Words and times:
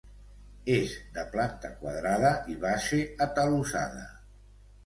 És 0.75 0.95
de 1.17 1.25
planta 1.35 1.71
quadrada 1.83 2.33
i 2.55 2.57
base 2.65 3.03
atalussada. 3.27 4.09